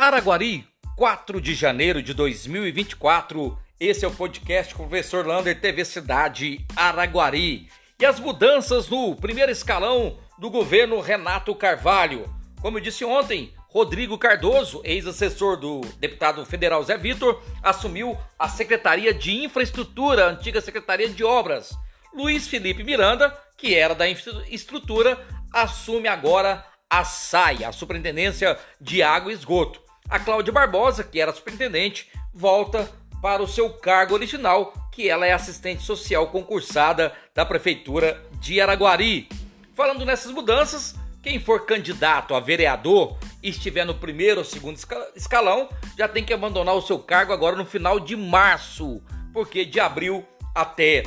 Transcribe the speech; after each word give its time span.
Araguari, 0.00 0.66
4 0.96 1.42
de 1.42 1.54
janeiro 1.54 2.02
de 2.02 2.14
2024. 2.14 3.58
Esse 3.78 4.02
é 4.02 4.08
o 4.08 4.10
podcast 4.10 4.74
com 4.74 4.84
o 4.84 4.88
professor 4.88 5.26
Lander 5.26 5.60
TV 5.60 5.84
Cidade 5.84 6.64
Araguari. 6.74 7.68
E 7.98 8.06
as 8.06 8.18
mudanças 8.18 8.88
no 8.88 9.14
primeiro 9.14 9.52
escalão 9.52 10.16
do 10.38 10.48
governo 10.48 10.98
Renato 11.00 11.54
Carvalho. 11.54 12.24
Como 12.62 12.78
eu 12.78 12.82
disse 12.82 13.04
ontem, 13.04 13.52
Rodrigo 13.68 14.16
Cardoso, 14.16 14.80
ex-assessor 14.84 15.58
do 15.58 15.82
deputado 15.98 16.46
federal 16.46 16.82
Zé 16.82 16.96
Vitor, 16.96 17.38
assumiu 17.62 18.16
a 18.38 18.48
Secretaria 18.48 19.12
de 19.12 19.44
Infraestrutura, 19.44 20.30
antiga 20.30 20.62
Secretaria 20.62 21.10
de 21.10 21.22
Obras. 21.22 21.76
Luiz 22.14 22.48
Felipe 22.48 22.82
Miranda, 22.82 23.38
que 23.54 23.74
era 23.74 23.94
da 23.94 24.08
infraestrutura, 24.08 25.22
assume 25.52 26.08
agora 26.08 26.64
a 26.88 27.04
SAI, 27.04 27.64
a 27.64 27.70
Superintendência 27.70 28.58
de 28.80 29.02
Água 29.02 29.30
e 29.30 29.34
Esgoto. 29.34 29.89
A 30.10 30.18
Cláudia 30.18 30.52
Barbosa, 30.52 31.04
que 31.04 31.20
era 31.20 31.32
superintendente, 31.32 32.10
volta 32.34 32.90
para 33.22 33.40
o 33.40 33.46
seu 33.46 33.70
cargo 33.70 34.14
original, 34.14 34.74
que 34.90 35.08
ela 35.08 35.24
é 35.24 35.32
assistente 35.32 35.84
social 35.84 36.26
concursada 36.26 37.12
da 37.32 37.46
Prefeitura 37.46 38.20
de 38.40 38.60
Araguari. 38.60 39.28
Falando 39.72 40.04
nessas 40.04 40.32
mudanças, 40.32 40.96
quem 41.22 41.38
for 41.38 41.64
candidato 41.64 42.34
a 42.34 42.40
vereador 42.40 43.16
e 43.40 43.50
estiver 43.50 43.84
no 43.84 43.94
primeiro 43.94 44.40
ou 44.40 44.44
segundo 44.44 44.80
escalão, 45.14 45.68
já 45.96 46.08
tem 46.08 46.24
que 46.24 46.32
abandonar 46.32 46.74
o 46.74 46.82
seu 46.82 46.98
cargo 46.98 47.32
agora 47.32 47.54
no 47.54 47.64
final 47.64 48.00
de 48.00 48.16
março, 48.16 49.00
porque 49.32 49.64
de 49.64 49.78
abril 49.78 50.26
até 50.52 51.04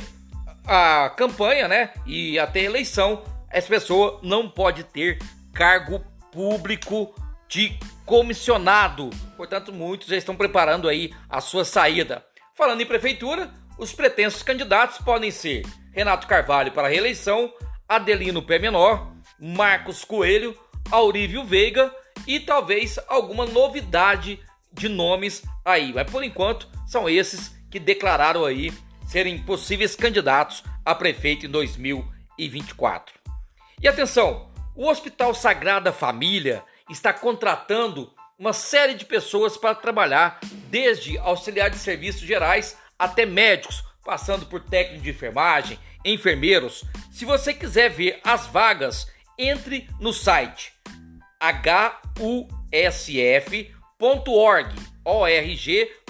a 0.66 1.10
campanha, 1.10 1.68
né, 1.68 1.92
e 2.06 2.38
até 2.38 2.60
a 2.60 2.64
eleição, 2.64 3.22
essa 3.50 3.68
pessoa 3.68 4.18
não 4.22 4.48
pode 4.48 4.82
ter 4.82 5.18
cargo 5.52 6.00
público 6.32 7.14
de 7.48 7.78
comissionado. 8.04 9.10
Portanto, 9.36 9.72
muitos 9.72 10.08
já 10.08 10.16
estão 10.16 10.36
preparando 10.36 10.88
aí 10.88 11.12
a 11.28 11.40
sua 11.40 11.64
saída. 11.64 12.24
Falando 12.54 12.80
em 12.80 12.86
prefeitura, 12.86 13.52
os 13.78 13.92
pretensos 13.92 14.42
candidatos 14.42 14.98
podem 14.98 15.30
ser 15.30 15.62
Renato 15.92 16.26
Carvalho 16.26 16.72
para 16.72 16.88
reeleição, 16.88 17.52
Adelino 17.88 18.42
Pé 18.42 18.58
Menor, 18.58 19.12
Marcos 19.38 20.04
Coelho, 20.04 20.56
Aurívio 20.90 21.44
Veiga 21.44 21.94
e 22.26 22.40
talvez 22.40 22.98
alguma 23.08 23.46
novidade 23.46 24.40
de 24.72 24.88
nomes 24.88 25.42
aí. 25.64 25.92
Mas 25.92 26.10
por 26.10 26.22
enquanto 26.22 26.68
são 26.86 27.08
esses 27.08 27.54
que 27.70 27.78
declararam 27.78 28.44
aí 28.44 28.72
serem 29.06 29.38
possíveis 29.38 29.94
candidatos 29.94 30.62
a 30.84 30.94
prefeito 30.94 31.46
em 31.46 31.48
2024. 31.48 33.14
E 33.80 33.88
atenção, 33.88 34.50
o 34.74 34.88
Hospital 34.88 35.34
Sagrada 35.34 35.92
Família 35.92 36.62
está 36.90 37.12
contratando 37.12 38.12
uma 38.38 38.52
série 38.52 38.94
de 38.94 39.04
pessoas 39.04 39.56
para 39.56 39.74
trabalhar, 39.74 40.40
desde 40.68 41.16
auxiliar 41.18 41.70
de 41.70 41.78
serviços 41.78 42.22
gerais 42.22 42.76
até 42.98 43.24
médicos, 43.24 43.82
passando 44.04 44.46
por 44.46 44.60
técnico 44.60 45.02
de 45.02 45.10
enfermagem, 45.10 45.78
enfermeiros. 46.04 46.84
Se 47.10 47.24
você 47.24 47.54
quiser 47.54 47.90
ver 47.90 48.20
as 48.24 48.46
vagas, 48.46 49.06
entre 49.38 49.88
no 50.00 50.12
site 50.12 50.72
husf.org, 52.18 53.64
org.br 55.04 56.04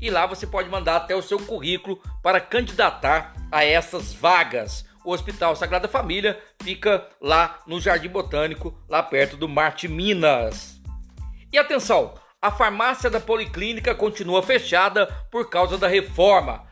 e 0.00 0.10
lá 0.10 0.26
você 0.26 0.46
pode 0.46 0.68
mandar 0.68 0.96
até 0.96 1.16
o 1.16 1.22
seu 1.22 1.38
currículo 1.38 2.00
para 2.22 2.40
candidatar 2.40 3.34
a 3.50 3.64
essas 3.64 4.12
vagas. 4.12 4.84
O 5.04 5.12
Hospital 5.12 5.54
Sagrada 5.54 5.86
Família 5.86 6.40
fica 6.62 7.06
lá 7.20 7.60
no 7.66 7.78
Jardim 7.78 8.08
Botânico, 8.08 8.74
lá 8.88 9.02
perto 9.02 9.36
do 9.36 9.46
Marte 9.46 9.86
Minas. 9.86 10.80
E 11.52 11.58
atenção, 11.58 12.14
a 12.40 12.50
farmácia 12.50 13.10
da 13.10 13.20
Policlínica 13.20 13.94
continua 13.94 14.42
fechada 14.42 15.06
por 15.30 15.50
causa 15.50 15.76
da 15.76 15.86
reforma. 15.86 16.66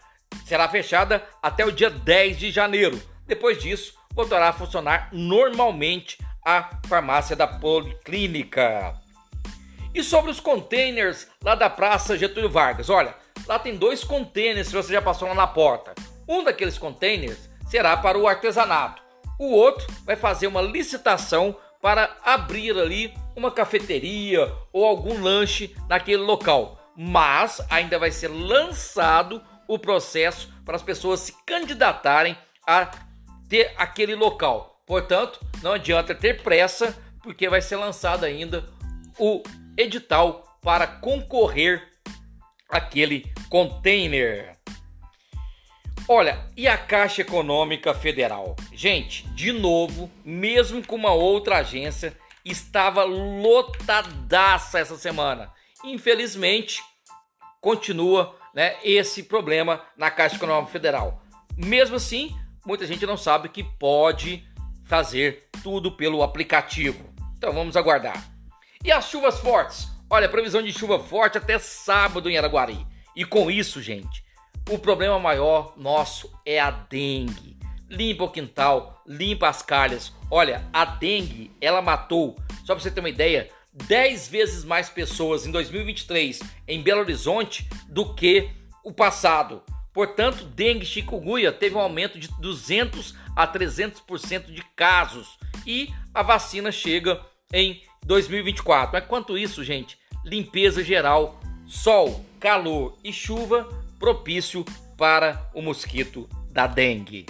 Será 0.46 0.68
fechada 0.68 1.22
até 1.42 1.64
o 1.64 1.70
dia 1.70 1.90
10 1.90 2.38
de 2.38 2.50
janeiro. 2.50 3.00
Depois 3.26 3.62
disso, 3.62 3.94
voltará 4.14 4.48
a 4.48 4.52
funcionar 4.52 5.10
normalmente 5.12 6.18
a 6.44 6.70
farmácia 6.86 7.36
da 7.36 7.46
Policlínica. 7.46 8.94
E 9.94 10.02
sobre 10.02 10.30
os 10.30 10.40
containers 10.40 11.28
lá 11.44 11.54
da 11.54 11.68
Praça 11.68 12.16
Getúlio 12.16 12.48
Vargas, 12.48 12.88
olha, 12.88 13.14
lá 13.46 13.58
tem 13.58 13.76
dois 13.76 14.02
containers 14.02 14.68
se 14.68 14.74
você 14.74 14.94
já 14.94 15.02
passou 15.02 15.28
lá 15.28 15.34
na 15.34 15.46
porta. 15.46 15.94
Um 16.26 16.42
daqueles 16.42 16.78
containers 16.78 17.51
será 17.72 17.96
para 17.96 18.18
o 18.18 18.28
artesanato. 18.28 19.02
O 19.38 19.46
outro 19.46 19.86
vai 20.04 20.14
fazer 20.14 20.46
uma 20.46 20.60
licitação 20.60 21.56
para 21.80 22.14
abrir 22.22 22.78
ali 22.78 23.14
uma 23.34 23.50
cafeteria 23.50 24.52
ou 24.70 24.84
algum 24.84 25.22
lanche 25.22 25.74
naquele 25.88 26.22
local. 26.22 26.92
Mas 26.94 27.62
ainda 27.70 27.98
vai 27.98 28.10
ser 28.10 28.28
lançado 28.28 29.42
o 29.66 29.78
processo 29.78 30.52
para 30.66 30.76
as 30.76 30.82
pessoas 30.82 31.20
se 31.20 31.34
candidatarem 31.46 32.36
a 32.66 32.90
ter 33.48 33.72
aquele 33.78 34.14
local. 34.14 34.82
Portanto, 34.86 35.40
não 35.62 35.72
adianta 35.72 36.14
ter 36.14 36.42
pressa, 36.42 36.94
porque 37.22 37.48
vai 37.48 37.62
ser 37.62 37.76
lançado 37.76 38.24
ainda 38.24 38.68
o 39.18 39.42
edital 39.78 40.58
para 40.60 40.86
concorrer 40.86 41.88
aquele 42.68 43.32
container. 43.48 44.61
Olha, 46.08 46.44
e 46.56 46.66
a 46.66 46.76
Caixa 46.76 47.22
Econômica 47.22 47.94
Federal? 47.94 48.56
Gente, 48.72 49.26
de 49.28 49.52
novo, 49.52 50.10
mesmo 50.24 50.84
com 50.84 50.96
uma 50.96 51.12
outra 51.12 51.58
agência, 51.58 52.16
estava 52.44 53.04
lotadaça 53.04 54.80
essa 54.80 54.96
semana. 54.96 55.52
Infelizmente, 55.84 56.82
continua 57.60 58.36
né, 58.52 58.76
esse 58.82 59.22
problema 59.22 59.80
na 59.96 60.10
Caixa 60.10 60.36
Econômica 60.36 60.72
Federal. 60.72 61.22
Mesmo 61.56 61.96
assim, 61.96 62.36
muita 62.66 62.86
gente 62.86 63.06
não 63.06 63.16
sabe 63.16 63.48
que 63.48 63.62
pode 63.62 64.44
fazer 64.84 65.48
tudo 65.62 65.92
pelo 65.92 66.22
aplicativo. 66.22 67.14
Então 67.38 67.52
vamos 67.52 67.76
aguardar. 67.76 68.28
E 68.84 68.90
as 68.90 69.08
chuvas 69.08 69.38
fortes? 69.38 69.88
Olha, 70.10 70.28
previsão 70.28 70.62
de 70.62 70.72
chuva 70.72 70.98
forte 70.98 71.38
até 71.38 71.58
sábado 71.58 72.28
em 72.28 72.36
Araguari. 72.36 72.84
E 73.14 73.24
com 73.24 73.50
isso, 73.50 73.80
gente, 73.80 74.24
o 74.72 74.78
problema 74.78 75.18
maior 75.18 75.74
nosso 75.76 76.32
é 76.46 76.58
a 76.58 76.70
dengue. 76.70 77.58
Limpa 77.90 78.24
o 78.24 78.30
quintal, 78.30 79.02
limpa 79.06 79.46
as 79.46 79.60
calhas. 79.60 80.10
Olha, 80.30 80.66
a 80.72 80.86
dengue, 80.86 81.50
ela 81.60 81.82
matou, 81.82 82.36
só 82.64 82.74
para 82.74 82.82
você 82.82 82.90
ter 82.90 83.00
uma 83.00 83.10
ideia, 83.10 83.50
10 83.74 84.28
vezes 84.28 84.64
mais 84.64 84.88
pessoas 84.88 85.46
em 85.46 85.50
2023 85.50 86.40
em 86.66 86.82
Belo 86.82 87.02
Horizonte 87.02 87.68
do 87.86 88.14
que 88.14 88.48
o 88.82 88.94
passado. 88.94 89.62
Portanto, 89.92 90.46
dengue 90.46 90.86
chikungunya 90.86 91.52
teve 91.52 91.76
um 91.76 91.80
aumento 91.80 92.18
de 92.18 92.28
200 92.40 93.14
a 93.36 93.46
300% 93.46 94.46
de 94.46 94.62
casos 94.74 95.36
e 95.66 95.90
a 96.14 96.22
vacina 96.22 96.72
chega 96.72 97.20
em 97.52 97.82
2024. 98.06 98.94
Mas 98.94 99.04
quanto 99.04 99.36
isso, 99.36 99.62
gente, 99.62 99.98
limpeza 100.24 100.82
geral, 100.82 101.38
sol, 101.66 102.24
calor 102.40 102.96
e 103.04 103.12
chuva 103.12 103.81
propício 104.02 104.64
para 104.98 105.48
o 105.54 105.62
mosquito 105.62 106.28
da 106.50 106.66
dengue. 106.66 107.24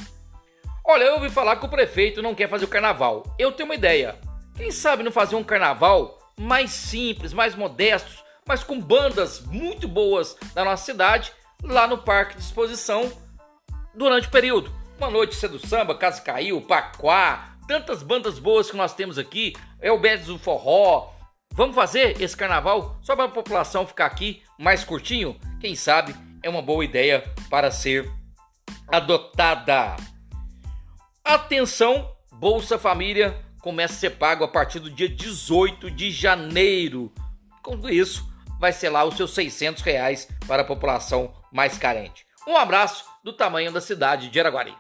Olha, 0.83 1.05
eu 1.05 1.15
ouvi 1.17 1.29
falar 1.29 1.57
que 1.57 1.67
o 1.67 1.69
prefeito 1.69 2.23
não 2.23 2.35
quer 2.35 2.49
fazer 2.49 2.65
o 2.65 2.69
carnaval. 2.69 3.25
Eu 3.39 3.53
tenho 3.53 3.69
uma 3.69 3.75
ideia. 3.75 4.19
Quem 4.57 4.71
sabe 4.71 5.03
não 5.03 5.13
fazer 5.13 5.37
um 5.37 5.45
carnaval 5.45 6.19
mais 6.35 6.71
simples, 6.71 7.35
mais 7.35 7.55
modesto, 7.55 8.25
mas 8.49 8.65
com 8.65 8.81
bandas 8.81 9.41
muito 9.41 9.87
boas 9.87 10.35
da 10.55 10.65
nossa 10.65 10.83
cidade 10.83 11.31
lá 11.63 11.87
no 11.87 11.99
Parque 11.99 12.37
de 12.37 12.43
Exposição 12.43 13.13
durante 13.95 14.29
o 14.29 14.31
período. 14.31 14.75
Uma 14.97 15.11
noite 15.11 15.35
cedo 15.35 15.59
samba, 15.59 15.95
Casa 15.95 16.23
Caiu, 16.23 16.63
Paquá, 16.63 17.55
tantas 17.69 18.03
bandas 18.03 18.39
boas 18.39 18.71
que 18.71 18.79
nós 18.79 18.95
temos 18.95 19.19
aqui, 19.19 19.53
é 19.79 19.93
o 19.93 20.01
Bedes 20.01 20.27
do 20.27 20.39
Forró. 20.39 21.13
Vamos 21.53 21.77
fazer 21.77 22.19
esse 22.19 22.35
carnaval 22.35 22.97
só 23.03 23.15
para 23.15 23.27
a 23.27 23.29
população 23.29 23.87
ficar 23.87 24.07
aqui 24.07 24.43
mais 24.59 24.83
curtinho? 24.85 25.39
Quem 25.61 25.77
sabe 25.77 26.32
é 26.43 26.49
uma 26.49 26.63
boa 26.63 26.85
ideia 26.85 27.23
para 27.49 27.71
ser 27.71 28.11
adotada. 28.89 29.97
Atenção, 31.25 32.15
Bolsa 32.33 32.79
Família 32.79 33.45
começa 33.61 33.95
a 33.95 33.97
ser 33.97 34.11
pago 34.11 34.45
a 34.45 34.49
partir 34.49 34.81
do 34.81 34.91
dia 34.91 35.09
18 35.09 35.91
de 35.91 36.11
janeiro. 36.11 37.13
Com 37.63 37.89
isso, 37.89 38.29
vai 38.59 38.73
ser 38.73 38.91
lá 38.91 39.05
os 39.05 39.17
seus 39.17 39.33
600 39.35 39.83
reais 39.83 40.29
para 40.47 40.63
a 40.63 40.67
população 40.67 41.33
mais 41.53 41.79
carente. 41.79 42.27
Um 42.47 42.57
abraço 42.57 43.05
do 43.23 43.33
tamanho 43.33 43.71
da 43.71 43.81
cidade 43.81 44.29
de 44.29 44.41
Araguari. 44.41 44.75